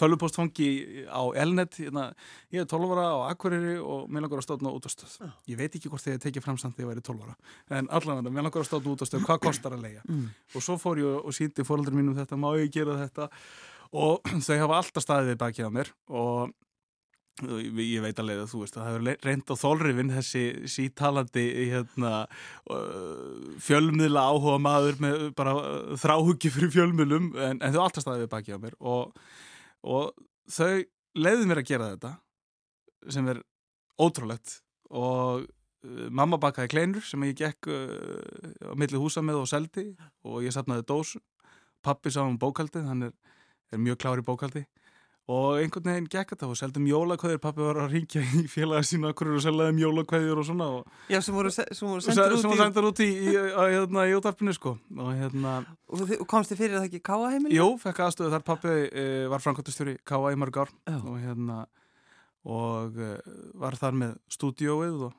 [0.00, 0.68] tölvupostfangi
[1.12, 2.06] á Elnet hérna,
[2.54, 5.34] ég er 12 ára á Akureyri og mér langar að stofna útastöð Ah.
[5.46, 7.36] ég veit ekki hvort þið tekið framsamt þegar ég væri 12 ára
[7.80, 10.30] en allavega, mér langar að stofna útastöð hvað kostar að leia Mm.
[10.54, 13.28] og svo fór ég og síndi fóröldur mínum þetta, má ég gera þetta
[13.92, 16.50] og þau hafa alltaf staðið við bakið á mér og
[17.48, 22.12] ég veit alveg að þú veist að það hefur reynd á þólrifin þessi sítalandi hérna,
[23.66, 25.54] fjölmiðla áhuga maður með bara
[26.00, 28.76] þráhugi fyrir fjölmiðlum en, en þau alltaf staðið við bakið á mér.
[28.80, 29.22] Og,
[29.86, 30.10] og
[30.50, 30.84] þau
[31.20, 32.12] leiði mér að gera þetta
[33.16, 33.42] sem er
[34.00, 34.60] ótrúlegt.
[34.90, 35.48] Og
[36.12, 39.90] mamma bakaði kleinur sem ég gekk á milli húsa með og seldi.
[40.28, 41.22] Og ég sapnaði dósu
[41.80, 43.14] pappi sá um bókaldið, hann er,
[43.72, 44.66] er mjög klár í bókaldi
[45.30, 49.12] og einhvern veginn gekk þetta og seldum jólakvæðir, pappi var að ringja í félaga sína
[49.12, 52.16] okkur og seljaði um jólakvæðir og svona og Já, sem voru, se- sem voru sem
[52.18, 52.60] út í...
[52.62, 55.54] sendar út í, í, í, hérna, í útarpinu sko og hérna,
[55.90, 57.56] Og, og komst þið fyrir það ekki káa heimili?
[57.60, 60.32] jú, fekk aðstöðu þar pappi e, var framkvæmtastjóri K.A.
[60.34, 60.98] í mörg ár Já.
[61.00, 61.60] og hérna
[62.50, 63.16] og uh,
[63.60, 65.16] var þar með stúdióið og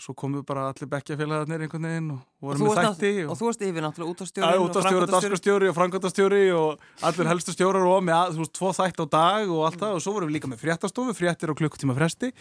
[0.00, 3.48] svo komum við bara allir bekkjafélagarnir einhvern veginn og vorum með þætti og, og þú
[3.50, 8.44] varst yfir náttúrulega útastjóri útastjóri, daskarstjóri og frangotastjóri og allir helstu stjórar og með þú
[8.44, 9.98] veist, tvo þætti á dag og allt það.
[9.98, 12.32] Og svo vorum við líka með fréttastofu, fréttir og klukkutíma fresti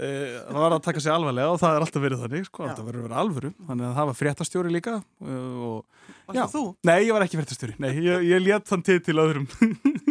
[0.00, 3.00] það var að taka sig alvarlega og það er alltaf verið þannig sko, alltaf verið
[3.00, 3.50] að vera alvöru.
[3.68, 6.62] Þannig að það var fréttastjóri líka eh, og, Varst það þú?
[6.90, 9.46] Nei, ég var ekki fréttastjóri, nei, ég, ég létt þann til til öðrum.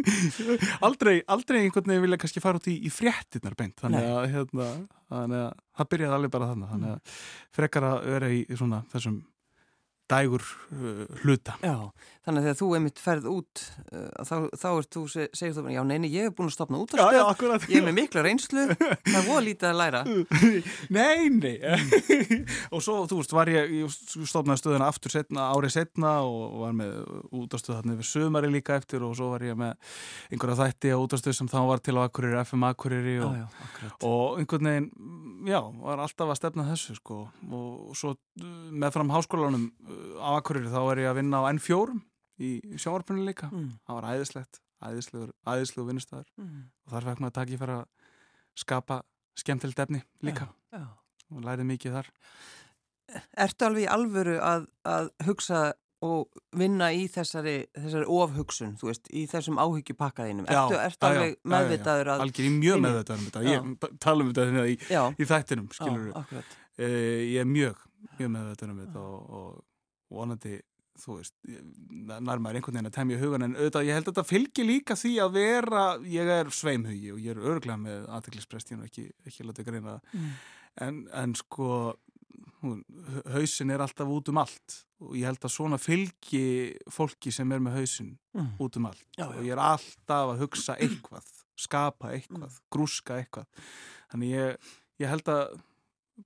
[0.88, 3.76] Aldrei, aldrei einhvern veginn vilja kannski fara út í, í fréttinnar beint.
[3.82, 4.70] Þannig að, hérna,
[5.12, 7.20] þannig að það byrjaði alveg bara þannig þannig að
[7.60, 9.20] frekar að vera í svona þessum
[10.10, 10.44] dægur
[10.74, 11.56] uh, hluta.
[11.62, 11.90] Já,
[12.26, 13.62] þannig að þegar þú einmitt ferð út
[13.94, 16.94] uh, þá, þá er þú, segir þú, já neini, ég hef búin að stopna út
[16.94, 20.02] á stöð, ég er með mikla reynslu, það voru lítið að læra.
[21.00, 21.56] Nei, nei,
[22.74, 23.98] og svo, þú veist, var ég, ég
[24.30, 26.96] stopnaði stöðina aftur setna, árið setna og var með
[27.40, 29.78] út á stöð þarna yfir sömari líka eftir og svo var ég með
[30.34, 33.38] einhverja þætti á út á stöð sem þá var til á Akureyri, FM Akureyri og,
[33.38, 33.46] já,
[33.84, 34.90] já, og einhvern veginn,
[35.50, 39.68] já, var alltaf að stefna þessu, sko, og svo með fram háskólanum
[40.20, 41.98] á Akureyri þá er ég að vinna á N4
[42.40, 43.50] í sjónvarpunni líka.
[43.52, 43.72] Mm.
[43.86, 46.62] það var æðislegt, æðislegur vinnustæður mm.
[46.86, 48.16] og þar fekk maður að taki fyrir að
[48.60, 49.02] skapa
[49.40, 50.50] skemmtilegt efni líka.
[50.72, 50.88] Já, já.
[51.36, 52.10] og lærið mikið þar.
[53.46, 55.62] Ertu alveg í alvöru að, að hugsa
[56.06, 61.34] og vinna í þessari, þessari ofhugsun, þú veist, í þessum áhyggjupakkaðinum ertu, ertu já, alveg
[61.44, 63.42] meðvitaður að Algjör, ég er mjög meðvitaður um þetta.
[63.50, 64.78] Ég tala um þetta hérna í,
[65.20, 66.46] í þættinum, skilur uh,
[66.80, 67.82] ég er mjög,
[68.16, 69.58] mjög meðvitaður um þetta og, og
[70.10, 70.60] vonandi,
[71.00, 74.68] þú veist, nærmar einhvern veginn að temja hugan en auðvitað ég held að þetta fylgir
[74.68, 79.06] líka því að vera, ég er sveimhugi og ég er örglega með aðteglisprestíðan og ekki,
[79.30, 80.34] ekki láta greina það, mm.
[80.88, 81.70] en, en sko,
[82.64, 82.82] hún,
[83.36, 86.44] hausin er alltaf út um allt og ég held að svona fylgi
[86.92, 88.52] fólki sem er með hausin mm.
[88.60, 89.30] út um allt já, já.
[89.30, 92.68] og ég er alltaf að hugsa eitthvað, skapa eitthvað, mm.
[92.76, 93.48] grúska eitthvað,
[94.12, 94.70] þannig ég,
[95.06, 95.58] ég held að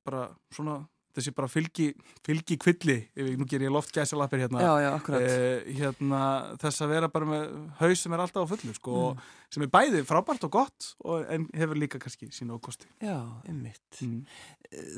[0.02, 0.80] bara svona
[1.14, 1.90] þessi bara fylgi,
[2.26, 2.98] fylgi kvilli,
[3.38, 6.22] nú ger ég loft gæsalapir hérna, já, já, eh, hérna
[6.62, 9.28] þess að vera bara með haus sem er alltaf á fullu sko, mm.
[9.56, 14.02] sem er bæði frábært og gott og, en hefur líka kannski sína ókosti Já, einmitt.
[14.02, 14.24] Mm.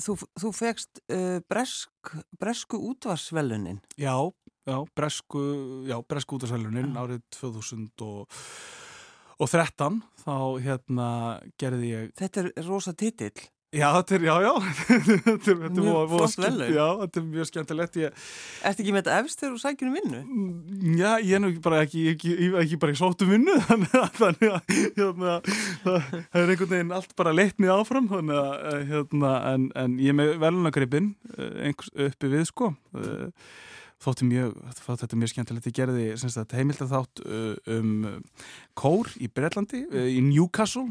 [0.05, 4.15] Þú, þú fegst uh, bresk, bresku útvarsvelunin Já,
[4.65, 5.43] já, bresku
[5.89, 8.41] já, bresku útvarsvelunin árið 2000 og
[9.35, 11.09] og 13 þá hérna
[11.59, 13.35] gerði ég Þetta er rosa titill
[13.75, 14.51] Já, þetta er, já, já.
[15.25, 17.97] Þetta er mjög flott velun Já, þetta er mjög skemmtilegt.
[17.99, 18.21] Ég...
[18.69, 20.21] Ertu ekki með þetta efst þegar þú sækir um vinnu?
[20.23, 23.97] Mm, já, ég er nú bara ekki ekki, ekki bara í sótum vinnu þannig
[24.53, 25.35] að, hérna,
[25.83, 29.99] það er einhvern veginn allt bara leitt mér áfram þannig að, eh, hérna, en, en
[29.99, 31.75] ég er með velunagreipin eh,
[32.07, 32.71] uppi við, sko.
[32.95, 33.51] Eh,
[34.05, 35.69] þótti mjög, þótti þetta mjög skemmtilegt.
[35.71, 36.07] Ég gerði
[36.55, 37.25] heimildar þátt
[37.75, 37.93] um
[38.77, 39.83] kór í Breitlandi
[40.15, 40.87] í Newcastle,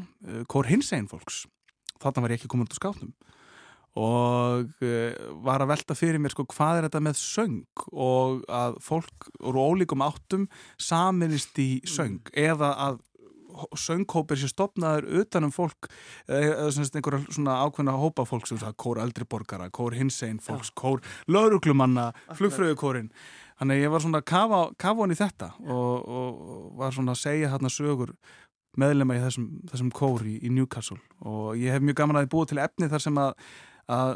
[0.50, 1.44] kór hins einn fólks
[2.04, 3.14] þarna var ég ekki komin út á skápnum.
[3.94, 7.82] Og uh, var að velta fyrir mér sko hvað er þetta með söng?
[7.92, 12.22] Og að fólk úr ólíkum áttum saminist í söng.
[12.30, 12.38] Mm.
[12.50, 13.02] eða að
[13.78, 15.88] söngkópir sem stopnaður utanum fólk
[16.26, 20.78] eða einhverja svona ákveðna hópa fólk sem það kór eldriborgara, kór hinsegin fólks, ja.
[20.80, 23.12] kór lauruglumanna flugfröðukórin
[23.60, 27.22] þannig að ég var svona kafa, kafa hann í þetta og, og var svona að
[27.22, 28.14] segja hérna sögur
[28.80, 30.98] meðlema í þessum, þessum kór í, Newcastle.
[31.26, 33.46] Og ég hef mjög gaman að búið til efni þar sem að,
[33.94, 34.12] að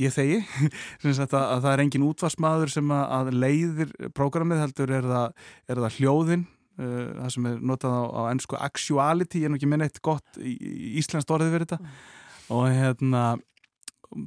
[0.00, 0.40] ég þegi.
[1.12, 5.96] Að, að það er engin útvarsmaður sem að, leiðir prógramið heldur er það, er það
[5.98, 6.44] hljóðin
[6.80, 10.02] uh, það sem er notað á, á ennsku actuality, ég er nú ekki minna eitt
[10.04, 11.80] gott í, í Íslands orðið verið þetta.
[11.82, 12.52] Mm.
[12.58, 13.24] og hérna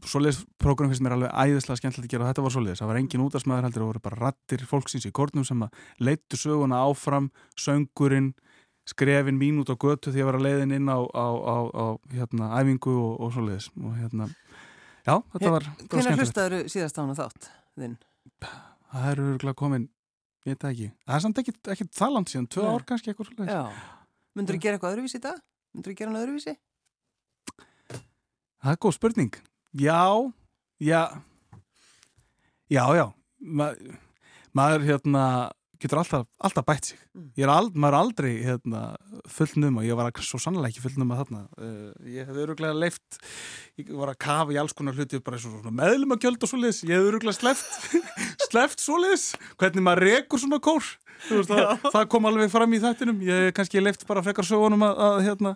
[0.06, 2.26] Svoleiðis prógram finnst mér alveg æðislega skemmtilegt að gera.
[2.26, 5.12] Og þetta var svoleiðis, það var engin útastmaður heldur það voru bara rattir fólksins í
[5.14, 7.28] kórnum sem að leittu söguna áfram,
[7.62, 8.32] söngurinn
[8.90, 11.58] skrefin mín út á götu því að ég var að leiðin inn á, á, á,
[11.74, 14.30] á hérna, æfingu og, og svo leiðis og hérna,
[15.08, 17.98] já, þetta var Hvernig hlustaður síðast á hana þátt þinn?
[18.94, 19.90] Það eru örgulega komin
[20.46, 23.32] ég veit ekki, það er samt ekki, ekki það land síðan, tvö ár kannski eitthvað
[23.32, 23.84] svo leiðis
[24.36, 25.38] Mundur þú gera eitthvað öðruvísi í dag?
[25.72, 26.54] Mundur þú gera hann öðruvísi?
[28.66, 29.36] Það er góð spurning.
[29.80, 30.02] Já,
[30.84, 31.02] já.
[32.74, 33.06] Já, já.
[33.40, 33.70] Ma,
[34.58, 35.24] maður hérna
[35.82, 37.00] getur alltaf, alltaf bætt sig.
[37.16, 37.30] Mm.
[37.38, 38.82] ég er ald, maður aldrei hérna,
[39.32, 41.42] fullnum og ég var svo sannlega ekki fullnum að þarna.
[41.60, 43.20] Uh, ég hef öruglega leift
[43.80, 45.22] ég var að kafa í alls konar hluti
[45.76, 47.66] meðlum að gjölda svo leiðis ég hef öruglega sleft
[48.50, 50.96] sleft svo leiðis hvernig maður rekur svona kór.
[51.30, 53.22] Veist, það, það kom alveg fram í þættinum.
[53.26, 55.54] Ég hef kannski leift bara frekar sögunum að, að hérna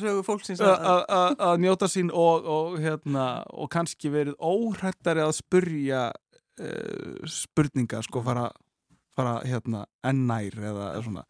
[0.00, 7.26] sögu fólksins að njóta sín og, og hérna og kannski verið óhrættari að spurja uh,
[7.28, 8.48] spurninga sko fara,
[9.16, 11.26] fara hérna ennær eða svona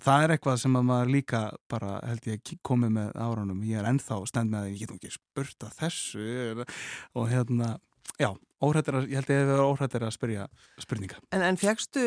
[0.00, 3.88] það er eitthvað sem að maður líka bara held ég komið með áránum ég er
[3.90, 6.64] ennþá stend með að ég get ekki spurt að þessu
[7.18, 7.74] og hérna,
[8.16, 8.30] já,
[8.62, 10.48] óhrættir að, ég held ég að það er óhrættir að spyrja
[10.80, 11.20] spurninga.
[11.34, 12.04] En, en fegstu,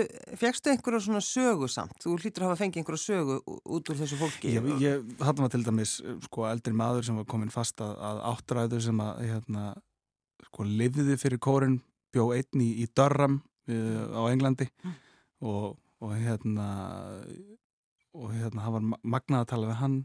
[0.72, 1.98] einhverja svona sögu samt?
[2.04, 4.54] Þú hlýtur að hafa fengið einhverja sögu út úr þessu fólki?
[4.56, 8.24] Ég, ég hattum að til dæmis, sko, eldri maður sem var komin fast að, að
[8.32, 9.66] áttræður sem að, hérna,
[10.50, 11.82] sko, lifiði fyrir kórin,
[12.16, 14.96] bjó einni í, í Durham uh, á Englandi mm.
[15.50, 16.70] og, og hérna
[18.16, 19.96] og hérna það var magnað að tala við hann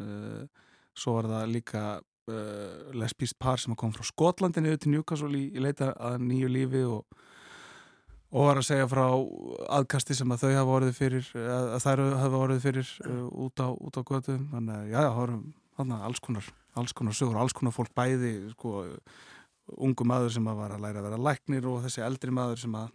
[0.00, 5.32] uh, svo var það líka uh, lesbíst par sem kom frá Skotlandin yfir til Newcastle
[5.38, 7.20] í, í leita að nýju lífi og,
[8.30, 9.04] og var að segja frá
[9.78, 13.68] aðkasti sem að þau hafa orðið fyrir að þær hafa orðið fyrir uh, út á,
[13.70, 15.42] á götu þannig að já, það voru
[15.80, 18.84] alls konar alls konar sögur, alls konar fólk bæði sko,
[19.76, 22.78] ungu maður sem að var að læra að vera læknir og þessi eldri maður sem
[22.78, 22.88] að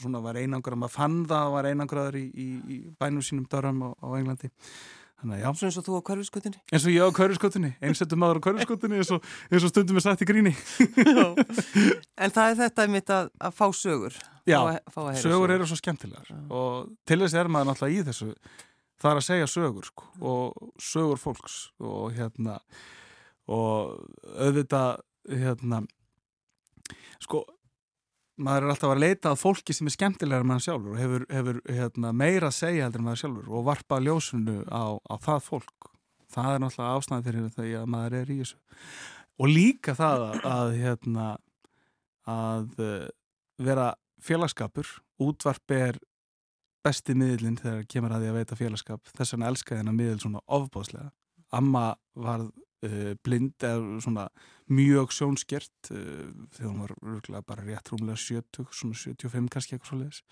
[0.00, 3.48] svona var einangur að maður fann það og var einangraður í, í, í bænum sínum
[3.50, 4.50] dörram á, á Englandi.
[5.20, 5.48] Þannig að já.
[5.56, 9.00] Svo eins og þú á kvörfiskutinni eins og ég á kvörfiskutinni, einsettum maður á kvörfiskutinni
[9.00, 9.12] eins,
[9.48, 10.54] eins og stundum er sagt í gríni.
[12.24, 14.14] En það er þetta mitt að, að fá sögur.
[14.46, 16.28] Já, fá að, fá sögur eru svo skemmtilegar.
[16.30, 16.36] Já.
[16.54, 18.28] og til þess er maður náttúrulega í þessu
[19.04, 21.56] það er að segja sögur sko, og sögur fólks.
[21.84, 22.58] Og hérna
[23.52, 23.98] og
[24.38, 25.82] auðvitað hérna
[27.22, 27.44] sko
[28.40, 31.26] maður er alltaf að leita að fólki sem er skemmtilegar með hann sjálfur og hefur,
[31.30, 35.44] hefur hérna, meira að segja heldur með hann sjálfur og varpa ljósunu á, á það
[35.48, 35.90] fólk.
[36.34, 38.56] Það er náttúrulega ásnæði fyrir því að maður er í þessu.
[39.38, 41.28] Og líka það að, að, hérna,
[42.30, 43.06] að eh,
[43.62, 43.86] vera
[44.24, 44.90] félagskapur
[45.22, 46.00] útvarp er
[46.84, 50.42] besti miðlinn þegar kemur að því að veita félagskap þess vegna elska þennan miðl svona
[50.52, 51.12] ofbáslega
[51.54, 52.42] Amma var
[53.24, 54.28] blind eða svona
[54.72, 59.90] mjög sjónskjert uh, þegar hún var rúglega bara rétt rúmlega 70, svona 75 kannski eitthvað
[59.90, 60.22] svo leiðis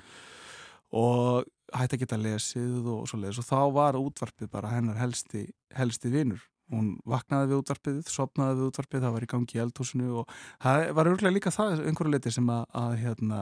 [0.92, 5.46] og hætti að geta lesið og svo leiðis og þá var útvarpið bara hennar helsti,
[5.76, 10.12] helsti vinnur hún vaknaði við útvarpið, sopnaði við útvarpið það var í gangi í eldhúsinu
[10.22, 13.40] og það var rúglega líka það einhverju leiti sem að, að hérna,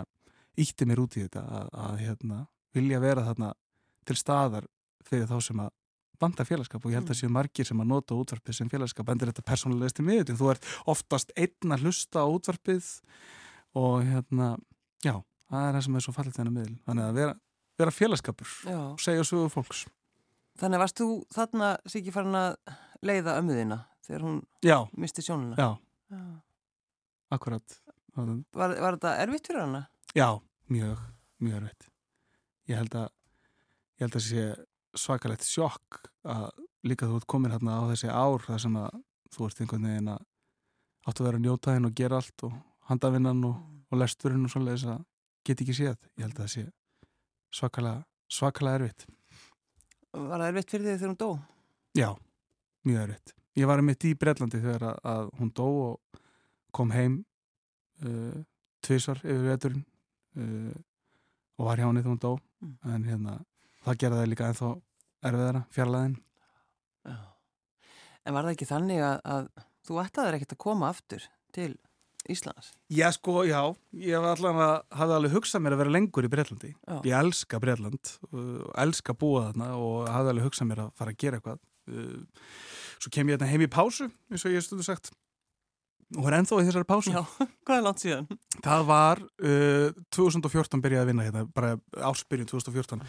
[0.60, 2.40] ítti mér út í þetta að, að hérna,
[2.74, 3.52] vilja vera þarna
[4.08, 4.66] til staðar
[5.06, 5.70] fyrir þá sem að
[6.20, 7.20] vanda félagskap og ég held að mm.
[7.20, 10.68] séu margir sem að nota útvarpið sem félagskap endur þetta persónulegist í miður þú ert
[10.90, 12.90] oftast einn að hlusta á útvarpið
[13.80, 14.50] og hérna
[15.04, 15.14] já,
[15.50, 17.36] það er það sem er svo fallit þennan miður þannig að vera,
[17.80, 19.84] vera félagskapur og segja sögu fólks.
[20.60, 22.50] Þannig varst þú þarna sikið farin að
[23.06, 24.76] leiða ömmuðina þegar hún já.
[24.92, 25.70] misti sjónuna Já,
[26.12, 26.20] já.
[27.32, 27.78] akkurat.
[28.16, 29.84] Var, var þetta erfitt fyrir hana?
[30.12, 30.28] Já,
[30.68, 30.98] mjög,
[31.40, 31.86] mjög erfitt.
[32.68, 33.08] Ég held að
[34.00, 34.44] ég held að sé
[34.98, 36.48] svakalegt sjokk að
[36.86, 38.98] líka þú ert komin hérna á þessi ár þar sem að
[39.30, 40.26] þú ert einhvern veginn að
[41.06, 42.56] áttu að vera að njóta þinn og gera allt og
[42.90, 43.80] handavinnan og, mm.
[43.90, 45.02] og lesturinn og svolítið þess að
[45.46, 46.64] get ekki séð ég held að það sé
[47.60, 49.06] svakalega svakalega erfitt
[50.10, 51.30] Var það erfitt fyrir því þegar hún dó?
[51.94, 52.08] Já,
[52.88, 56.20] mjög erfitt Ég var mitt í Breitlandi þegar að, að hún dó og
[56.74, 57.20] kom heim
[58.06, 58.42] uh,
[58.84, 59.84] tvísvar yfir veturinn
[60.38, 60.74] uh,
[61.58, 62.76] og var hjá henni þegar hún dó mm.
[62.94, 63.38] en hérna
[63.86, 64.72] það gerði það líka ennþá
[65.30, 66.18] erfiðara, fjarlæðin
[68.28, 69.46] En var það ekki þannig að, að
[69.88, 71.24] þú ættaður ekkert að koma aftur
[71.56, 71.70] til
[72.30, 72.74] Íslands?
[72.92, 73.62] Já sko, já.
[73.96, 76.98] Ég var allavega hafa alveg hugsað mér að vera lengur í Breitlandi já.
[77.08, 81.22] ég elska Breitland og elska búa þarna og hafa alveg hugsað mér að fara að
[81.24, 81.64] gera eitthvað.
[81.90, 82.20] Uh,
[83.00, 85.14] svo kem ég hérna heim í pásu eins og ég stundu sagt
[86.18, 87.20] og er ennþá í þessari pásu Já,
[87.66, 88.28] hvað er langt síðan?
[88.64, 91.74] Það var uh, 2014 byrjaði að vinna hérna, bara
[92.10, 93.04] áspyrjun 2014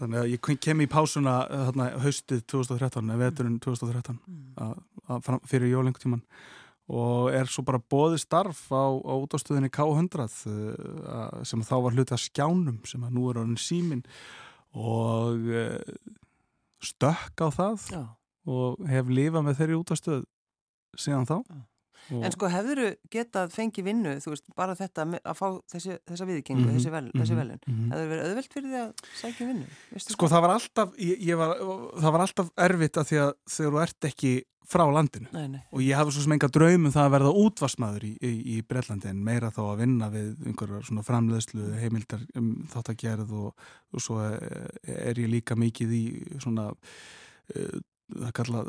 [0.00, 4.42] þannig að ég kem í pásuna hérna, haustið 2013 eða veturinn 2013 mm.
[4.66, 4.76] að,
[5.08, 6.24] að, fyrir jólengtíman
[6.92, 12.16] og er svo bara bóði starf á, á útástöðinni K100 uh, sem þá var hluti
[12.18, 14.04] að skjánum sem að nú er orðin símin
[14.76, 15.78] og uh,
[16.84, 18.02] stökk á það Já.
[18.50, 20.24] og hef lifað með þeirri útástöð
[21.00, 21.62] síðan þá Já
[22.10, 22.22] Og...
[22.26, 26.28] En sko hefur þú getað fengið vinnu, þú veist, bara þetta að fá þessi, þessa
[26.28, 26.78] viðkengu, mm -hmm.
[26.78, 27.20] þessi, vel, mm -hmm.
[27.22, 27.90] þessi velun, mm -hmm.
[27.92, 29.66] hefur verið auðvelt fyrir því að sækja vinnu?
[29.96, 31.56] Sko það var alltaf, ég, ég var,
[32.02, 34.32] það var alltaf erfitt að því að þegar þú ert ekki
[34.72, 35.62] frá landinu nei, nei.
[35.70, 39.08] og ég hafi svo sem enga draumum það að verða útvarsmaður í, í, í Breitlandi
[39.10, 44.20] en meira þá að vinna við einhverjar svona framleðslu, heimildar um, þáttagerð og, og svo
[44.22, 46.04] er ég líka mikið í
[46.38, 47.82] svona það
[48.36, 48.64] kalla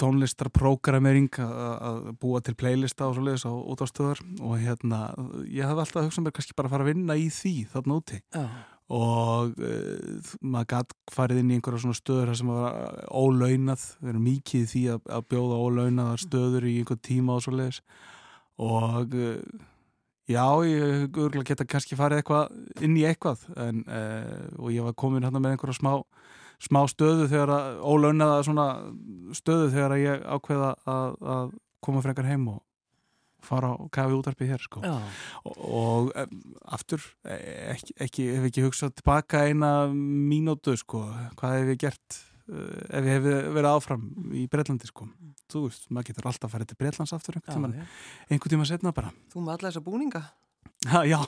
[0.00, 5.02] tónlistarprogrammering að búa til playlista og svoleiðis á útástöðar og hérna
[5.50, 8.22] ég hafði alltaf hugsað mér kannski bara að fara að vinna í því þarna úti.
[8.36, 8.56] Oh.
[8.96, 12.76] og uh, maður gæti farið inn í einhverja svona stöður sem var
[13.10, 17.46] ólaunað, við erum mikið í því að, að bjóða ólaunaðar stöður í einhver tíma og
[17.46, 17.80] svoleiðis.
[18.62, 19.64] Og uh,
[20.30, 21.18] já, ég
[21.50, 23.42] geta kannski farið eitthvað inn í eitthvað.
[23.58, 25.92] En, uh, og ég var komin hérna með einhverja smá
[26.62, 28.68] smá stöðu þegar að ólaunaða svona
[29.36, 31.50] stöðu þegar að ég ákveða að, að
[31.84, 32.62] koma frekar heim og
[33.46, 34.80] fara á kafi útarpið hér sko.
[34.82, 36.08] og, og
[36.76, 41.04] aftur ekki, ekki, hef ekki hugsað tilbaka eina mínútu sko,
[41.38, 42.18] hvað hef ég gert
[42.50, 45.06] uh, ef ég hef verið áfram í Breitlandi sko?
[45.52, 47.86] Þú veist, maður getur alltaf að fara til Breitlands aftur einhvern tíma,
[48.26, 49.12] einhvern tíma setna bara.
[49.30, 50.24] Þú með alla þessa búninga
[50.86, 51.18] Ha, já,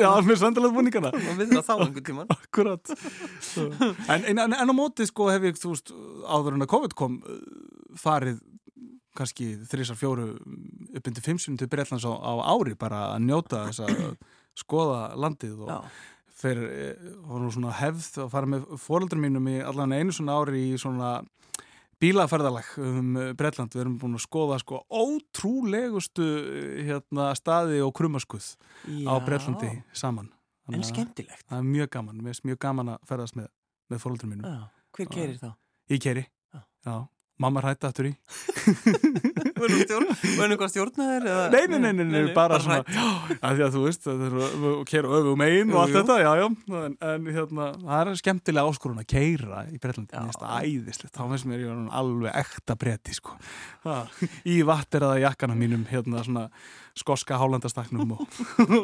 [0.00, 2.92] Já, með Söndalandbúningana Og við það þá einhvern tíman Akkurat.
[4.06, 5.92] En, en, en á móti sko hef ég, þú veist,
[6.26, 7.18] áður en að COVID kom
[7.98, 8.38] farið
[9.18, 10.28] kannski þrísar fjóru
[10.96, 13.98] uppindu fimmsum til Breitlands á, á ári bara að njóta þess að
[14.62, 15.90] skoða landið og
[16.40, 16.94] fyrir,
[17.26, 20.78] var nú svona hefð að fara með fóröldrum mínum í allan einu svona ári í
[20.80, 21.18] svona
[22.00, 26.26] bílaferðalag um Breitland, við erum búin að skoða sko ótrúlegustu
[26.86, 28.52] hérna, staði og krumaskuð
[29.04, 30.30] á Breitlandi saman.
[30.66, 31.46] Þannig en skemmtilegt.
[31.48, 33.48] Það er mjög gaman, mér er mjög gaman að ferðast með,
[33.90, 34.46] með fóröldrum mínum.
[34.50, 34.84] Já.
[34.96, 35.50] Hver kerir þá?
[35.90, 36.60] Ég keri, já.
[36.86, 36.94] já.
[37.40, 38.12] Mamma rætti aftur í.
[39.60, 41.26] Var það eitthvað stjórnaður?
[41.52, 44.36] Nei, nei, nei, nei, nei bara, bara svona að Því að þú veist, það er
[44.40, 46.46] að kera öfu einn og allt þetta, já, já.
[46.80, 51.14] En, en hérna, það er skemmtilega áskorun að keira í Breitlandi, það er þetta æðislegt.
[51.16, 53.36] Þá finnst mér ég alveg ekta bretti sko.
[54.48, 56.46] í vatteraða jakkana mínum, hérna svona
[57.00, 58.24] skoska hálandastaknum og,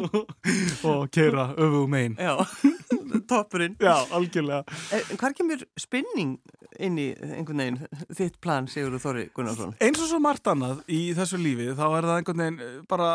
[0.88, 2.36] og keira öfu einn Já,
[3.30, 3.76] toppurinn.
[3.80, 4.64] Já, algjörlega.
[4.92, 6.36] En hvað kemur spinning
[6.82, 9.74] inn í einhvern veginn þitt plan, Sigurður Þorri Gunnarsson?
[9.82, 13.10] Eins og svo margt annað í þessu lífi þá er það einhvern veginn eh, bara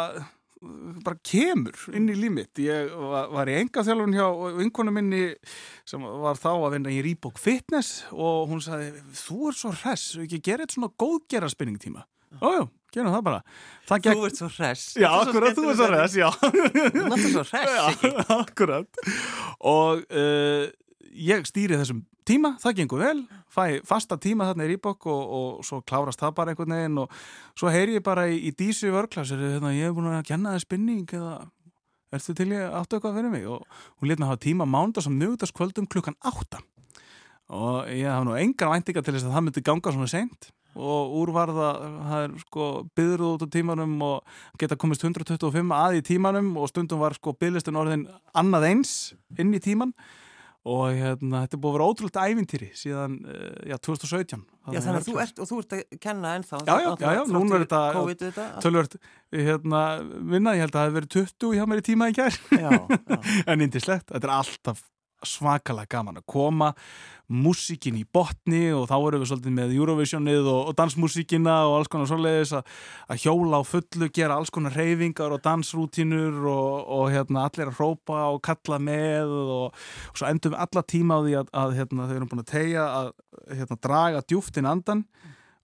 [1.01, 4.27] bara kemur inn í límitt ég var, í enga þjálfun hjá
[4.59, 5.23] vinkonu minni
[5.89, 10.11] sem var þá að vinna í Reebok Fitness og hún sagði þú er svo hress,
[10.21, 12.05] ekki gera eitt svona góðgera spinningtíma
[12.39, 13.39] Ójú, gerum það bara.
[13.89, 14.83] Það Þú ert svo hress.
[14.95, 16.29] Já, akkurat, þú ert svo hress, já.
[16.39, 19.01] Þú ert svo hress, ekki akkurat.
[19.67, 20.69] Og uh,
[21.13, 23.21] ég stýri þessum tíma, það gengur vel
[23.51, 27.15] fæ fasta tíma þarna í Reebok og, og svo klárast það bara einhvern veginn og
[27.57, 30.65] svo heyri ég bara í, í dísu vörklasir hérna, ég hef búin að kenna það
[30.65, 31.35] spinning eða
[32.11, 33.45] ertu til ég áttu eitthvað fyrir mig?
[33.47, 33.63] Og
[33.99, 36.59] hún leta mig hafa tíma mándags og mjögdaskvöldum klukkan átta.
[37.51, 41.15] Og ég hafa nú engar væntinga til þess að það myndi ganga svona seint og
[41.19, 41.69] úrvarða,
[42.07, 46.69] það er sko byður út á tímanum og geta komist 125 að í tímanum og
[46.71, 48.93] stundum var sko byðlistin orðin annað eins
[49.35, 49.91] inn í tíman
[50.61, 53.15] og hérna, þetta er búið að vera ótrúlega ævintýri síðan,
[53.65, 56.89] já, 2017 Já, þannig að þú ert, og þú ert að kenna ennþá Já, já,
[57.01, 58.97] já, já núna er þetta tölvört,
[59.33, 59.81] hérna,
[60.35, 62.37] vinna ég held að það hefur verið 20 hjá mér í tíma í kær
[63.55, 64.85] en indislegt, þetta er alltaf
[65.27, 66.71] svakalega gaman að koma
[67.31, 71.91] músíkin í botni og þá erum við svolítið með Eurovisionið og, og dansmúsíkina og alls
[71.91, 72.71] konar svoleiðis að,
[73.23, 78.25] hjóla á fullu, gera alls konar reyfingar og dansrútinur og, og hérna, allir að hrópa
[78.33, 82.09] og kalla með og, og svo endum við alla tíma á því að, að hérna,
[82.09, 83.13] þau erum búin að tegja að
[83.61, 85.05] hérna, draga djúftin andan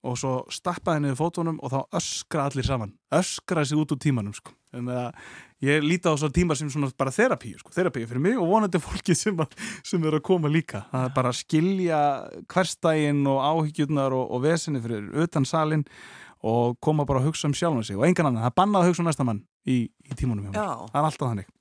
[0.07, 4.35] og svo stappaði niður fótónum og þá öskra allir saman öskra sig út úr tímanum
[4.35, 4.53] sko.
[4.75, 5.13] en það
[5.65, 8.81] ég líti á þessar tímar sem svona bara þerapíu, sko, þerapíu fyrir mig og vonandi
[8.87, 10.85] fólki sem, að, sem er að koma líka.
[10.93, 11.99] Er bara að skilja
[12.51, 15.85] hverstægin og áhyggjurnar og, og vesinni fyrir utan salin
[16.45, 18.91] og koma bara að hugsa um sjálfum sig og engan annan, það er bannað að
[18.91, 20.59] hugsa um næsta mann í, í tímunum hjá mér,
[20.93, 21.53] það er alltaf þannig.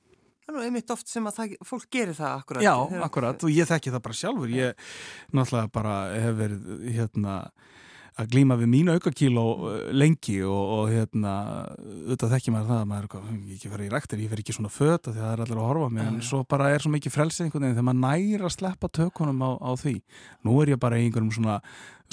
[0.47, 2.63] Það er nú einmitt oft sem að það, fólk gerir það akkurat.
[2.63, 3.41] Já, akkurat.
[3.43, 4.85] Og ég þekki það bara sjálfur, ég
[5.35, 7.39] náttúrulega bara hef verið hérna
[8.17, 11.33] að glíma við mínu aukakíl og lengi og, og hérna
[11.77, 14.73] auðvitað þekki maður það að maður er ekki verið í ræktir, ég fer ekki svona
[14.73, 17.47] föt því það er allir að horfa mér, en svo bara er svo mikið frelsið
[17.47, 19.95] einhvern veginn þegar maður næra að sleppa tökunum á, á því.
[20.49, 21.61] Nú er ég bara í einhverjum svona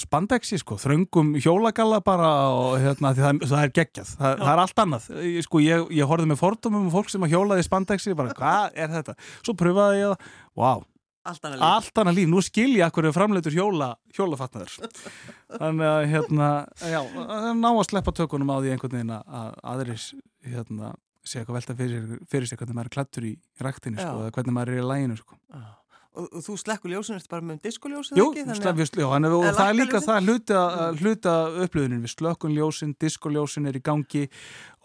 [0.03, 4.81] spandexi sko, þröngum hjólagalla bara og hérna það, það er geggjað, það, það er allt
[4.83, 5.11] annað.
[5.45, 8.97] Sko, ég, ég horfið með fordumum um fólk sem að hjólaði spandexi, bara hvað er
[8.97, 9.15] þetta?
[9.45, 10.89] Svo pröfaði ég það, wow
[11.23, 11.65] Allt annað líf.
[11.69, 12.29] Allt annað líf.
[12.31, 14.89] Nú skilja akkur framleitur hjóla, hjólafatnaður.
[15.53, 16.49] Þannig að hérna,
[16.83, 16.99] já,
[17.55, 20.09] ná að sleppa tökunum á því einhvern veginn að aðrir
[20.49, 20.91] hérna,
[21.23, 24.57] sé eitthvað velta fyrir, fyrir sig hvernig maður er klættur í ræktinu sko, eða hvernig
[24.57, 25.39] maður er í læginu sko.
[25.53, 25.71] Já.
[26.13, 28.19] Og, og þú slekkur ljósun eftir bara með diskoljósun?
[28.19, 30.59] Jú, slepp, já, hann, og það er líka það hluta,
[30.99, 34.27] hluta upplöðunin við slökkun ljósin, diskoljósin er í gangi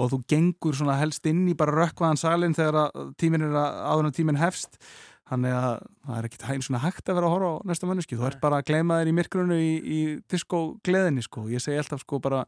[0.00, 2.88] og þú gengur svona helst inn í bara rökkvaðan salin þegar
[3.20, 4.80] tímin er að áður en tímin hefst
[5.28, 5.72] Þannig að
[6.08, 8.16] það er ekkert eins og hægt að vera að horfa á næsta manneski.
[8.16, 9.98] Þú ert bara að gleyma þér í myrkrunu í, í
[10.32, 11.42] diskogleðinni sko.
[11.52, 12.46] Ég segi alltaf sko bara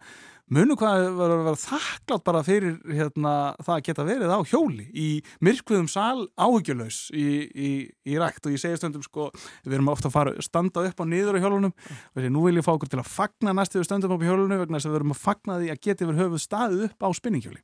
[0.50, 5.08] munu hvað að vera, þakklátt bara fyrir hérna, það að geta verið á hjóli í
[5.44, 7.70] myrkviðum sal áhugjulegs í, í,
[8.10, 9.28] í rækt og ég segi stundum sko
[9.62, 12.56] við erum ofta að fara standa upp á niður á hjólunum og þessi nú vil
[12.58, 15.02] ég fá okkur til að fagna næstu stundum upp á hjólunum vegna þess að við
[15.02, 17.62] erum að fagna því að geta yfir höfuð staðið upp á spinninghjóli.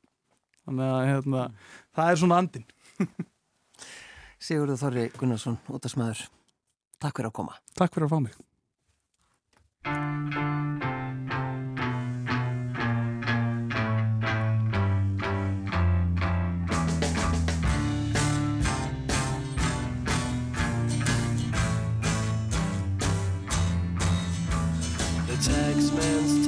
[0.67, 1.47] Þannig að hérna,
[1.97, 2.69] það er svona andin.
[4.47, 6.21] Sigurður Þorri Gunnarsson, útasmaður
[7.03, 7.57] Takk fyrir að koma.
[7.75, 8.43] Takk fyrir að fá mig.
[25.97, 26.46] Man's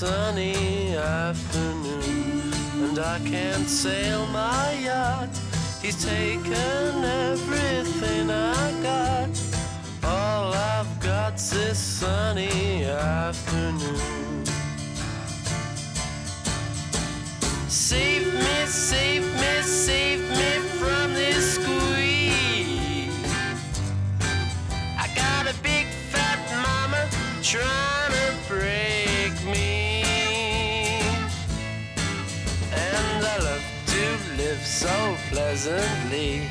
[0.00, 2.50] sunny afternoon,
[2.84, 5.28] and I can't sail my yacht.
[5.82, 9.28] He's taken everything I got.
[10.02, 14.46] All I've got's this sunny afternoon.
[17.68, 23.12] Save me, save me, save me from this squeeze.
[24.96, 27.06] I got a big fat mama
[27.42, 27.89] trying.
[35.40, 36.42] pleasantly.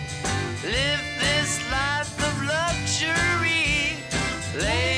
[0.64, 3.98] Live this life of luxury.
[4.58, 4.89] Lay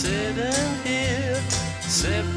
[0.00, 1.36] sitting here,
[1.82, 2.29] sipping.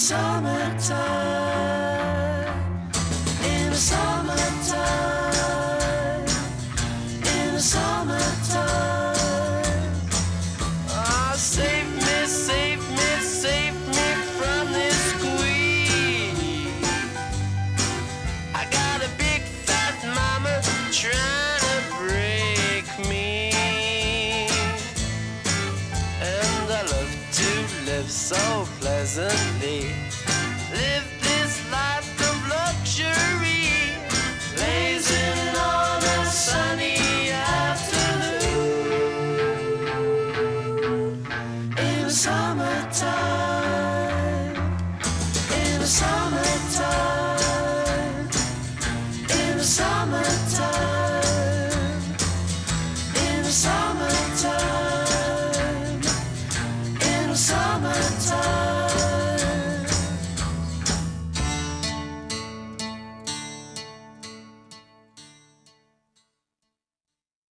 [0.00, 0.49] summer.